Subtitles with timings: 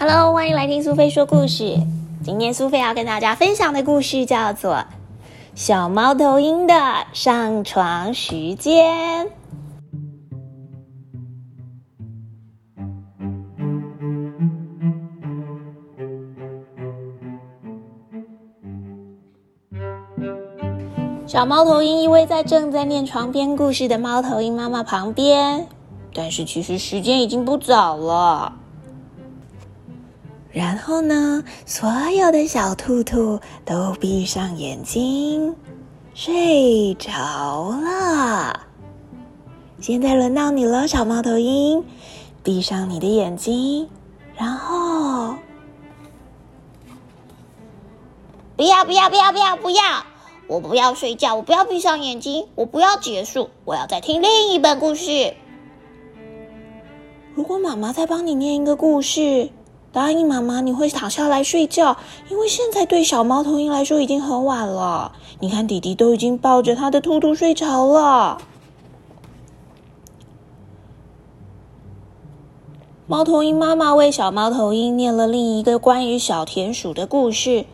[0.00, 1.76] Hello，欢迎来听苏菲说故事。
[2.22, 4.74] 今天苏菲要跟大家分享的故事叫做
[5.56, 6.74] 《小猫头鹰的
[7.12, 9.26] 上床时间》。
[21.26, 25.66] 小猫头鹰依偎在正在念床边故事的猫头鹰妈妈旁边，
[26.14, 28.52] 但是其实时间已经不早了。
[30.50, 35.54] 然后呢，所有的小兔兔都闭上眼睛，
[36.14, 38.60] 睡着了。
[39.80, 41.84] 现在轮到你了，小猫头鹰，
[42.42, 43.88] 闭上你的眼睛，
[44.34, 45.36] 然后
[48.56, 50.04] 不要不要不要不要不要！
[50.48, 55.34] 我不要睡觉，我不要闭上眼睛，我不要结束，我要再听另一本故事。
[57.34, 59.50] 如果妈妈再帮你念一个故事，
[59.98, 61.96] 答应妈妈你会躺下来睡觉，
[62.30, 65.10] 因为现在对小猫头鹰来说已经很晚了。
[65.40, 68.38] 你看，弟弟都已经抱着他的兔兔睡着了。
[73.08, 77.64] 猫头鹰妈妈为小猫头鹰念了另一个关于小田鼠的故事。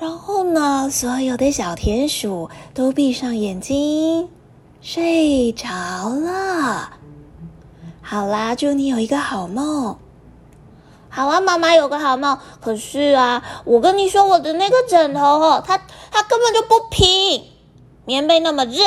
[0.00, 4.28] 然后呢，所有的小田鼠都闭上眼睛，
[4.80, 6.94] 睡着了。
[8.00, 9.96] 好啦，祝你有一个好梦。
[11.14, 12.38] 好啊，妈妈有个好梦。
[12.58, 15.76] 可是啊，我跟你说，我的那个枕头哦，它
[16.10, 17.44] 它根本就不平，
[18.06, 18.82] 棉被那么热，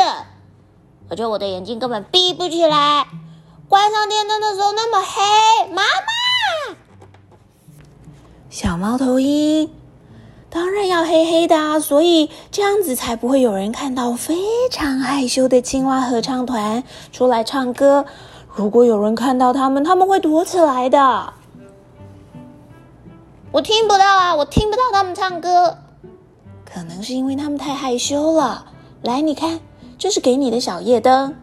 [1.07, 3.05] 而且我的眼睛根本闭不起来。
[3.69, 6.75] 关上电灯的时候那么黑，妈妈，
[8.49, 9.71] 小猫头鹰。
[10.49, 14.35] 当然要黑黑的啊，所以这样子才不会有人看到非
[14.71, 18.05] 常害羞的青蛙合唱团出来唱歌。
[18.55, 21.33] 如果有人看到他们，他们会躲起来的。
[23.55, 25.77] 我听不到啊，我听不到他们唱歌。
[26.65, 28.65] 可能是因为他们太害羞了。
[29.01, 29.61] 来，你看，
[29.97, 31.33] 这是给你的小夜灯。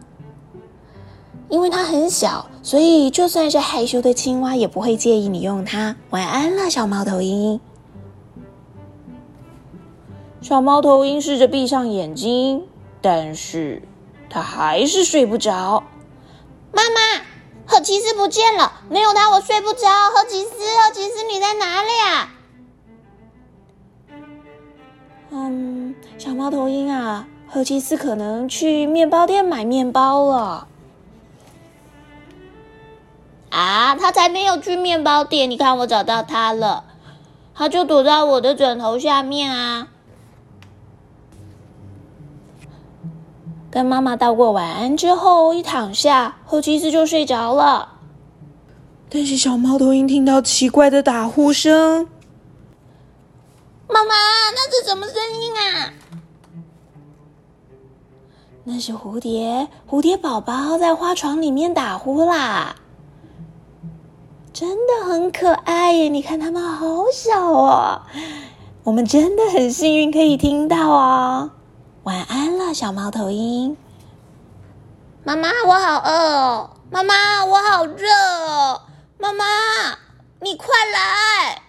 [1.49, 5.95] 因为它很小，所以就算是害羞的青蛙也不会介意你用它。
[6.11, 7.59] 晚安了，小猫头鹰。
[10.39, 12.67] 小猫头鹰试着闭上眼睛，
[13.01, 13.81] 但是
[14.29, 15.83] 它还是睡不着。
[16.71, 17.23] 妈妈，
[17.73, 19.89] 赫奇斯不见了，没有他我睡不着。
[20.13, 22.29] 赫奇斯，赫奇斯，你在哪里啊？
[25.31, 30.67] 嗯，小猫头鹰啊，赫奇斯可能去面包店买面包了。
[33.49, 35.49] 啊，他才没有去面包店！
[35.49, 36.83] 你看，我找到他了，
[37.55, 39.87] 他就躲在我的枕头下面啊。
[43.73, 47.93] 跟妈妈道过晚安之后，一躺下，后奇斯就睡着了。
[49.09, 52.07] 但是小猫头鹰听到奇怪的打呼声，
[53.87, 54.13] 妈妈，
[54.53, 55.91] 那是什么声音啊？
[58.65, 62.75] 那是蝴蝶，蝴蝶宝宝在花床里面打呼啦，
[64.53, 66.09] 真的很可爱耶！
[66.09, 68.03] 你看它们好小哦，
[68.83, 71.49] 我们真的很幸运可以听到哦。
[72.03, 73.77] 晚安了，小猫头鹰。
[75.23, 76.69] 妈妈，我好饿哦！
[76.91, 78.09] 妈妈，我好热
[78.45, 78.81] 哦！
[79.17, 79.45] 妈妈，
[80.41, 81.61] 你快来！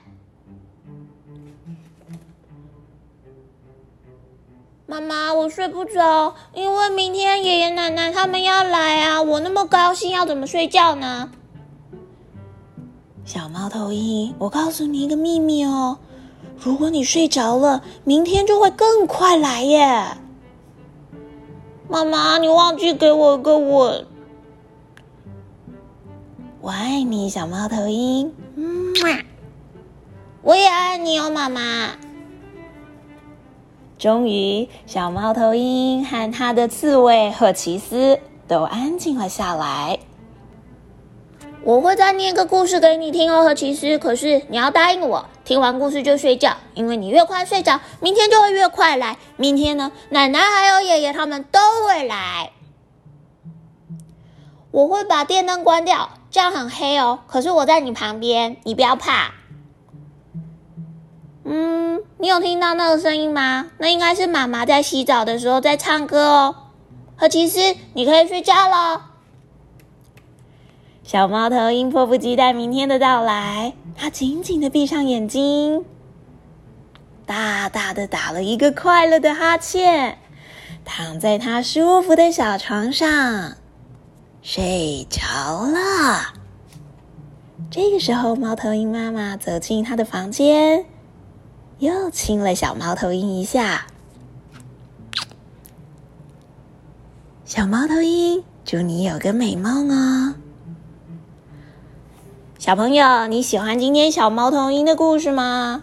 [4.86, 9.22] 妈妈，我睡不着，因为明天爷爷奶奶他们要来啊！
[9.22, 11.30] 我那么高兴，要怎么睡觉呢？
[13.24, 15.98] 小猫头鹰，我告诉你一个秘密哦，
[16.58, 20.18] 如果你睡着了，明天就会更快来耶。
[21.88, 24.06] 妈妈，你忘记给我个吻。
[26.60, 28.32] 我爱你，小猫头鹰。
[28.56, 28.94] 嗯，
[30.42, 31.90] 我也爱你哦，妈妈。
[33.98, 39.98] 终于，小猫头鹰和它的刺猬赫奇斯都安静了下来。
[41.62, 43.98] 我会再念个故事给你听哦，赫奇斯。
[43.98, 49.18] 可是你要答应我，听完故事就睡觉，因为你越快睡着，明天就会越快来。
[49.36, 52.50] 明天呢，奶奶还有爷爷他们都会来。
[54.70, 57.20] 我会把电灯关掉，这样很黑哦。
[57.26, 59.32] 可是我在你旁边，你不要怕。
[61.44, 63.70] 嗯，你有听到那个声音吗？
[63.78, 66.56] 那应该是妈妈在洗澡的时候在唱歌哦。
[67.16, 69.10] 何奇斯，你可以睡觉了。
[71.04, 75.84] 小猫头鹰迫不及待明天的到来，它紧紧的闭上眼睛，
[77.26, 80.16] 大大的打了一个快乐的哈欠，
[80.82, 83.52] 躺在它舒服的小床上
[84.40, 86.32] 睡着了。
[87.70, 90.86] 这个时候，猫头鹰妈妈走进它的房间，
[91.80, 93.86] 又亲了小猫头鹰一下。
[97.44, 100.34] 小猫头鹰，祝你有个美梦哦！
[102.64, 105.82] 小朋友，你喜欢今天小猫头鹰的故事吗？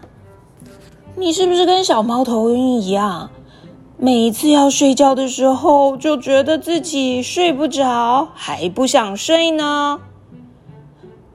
[1.14, 3.30] 你是不是跟小猫头鹰一样，
[3.96, 10.00] 每一次要睡觉的时候，就觉得自己睡不着，还不想睡呢？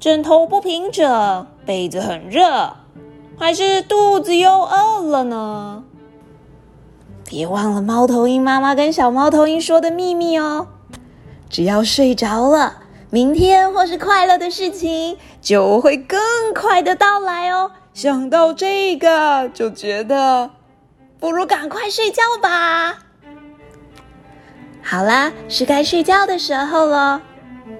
[0.01, 2.73] 枕头不平整，被子很热，
[3.37, 5.81] 还是肚子又饿了呢？
[7.23, 10.67] 别忘了猫头鹰妈妈跟小猫头鹰说的秘密哦！
[11.49, 12.73] 只要睡着了，
[13.09, 16.19] 明天或是快乐的事情就会更
[16.53, 17.71] 快的到来哦。
[17.93, 20.49] 想到这个，就觉得
[21.19, 22.97] 不如赶快睡觉吧。
[24.83, 27.21] 好啦，是该睡觉的时候了，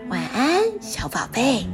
[0.10, 1.68] 晚安，小宝贝。